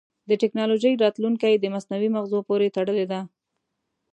[0.29, 3.21] د ټکنالوجۍ راتلونکی د مصنوعي مغزو پورې تړلی دی.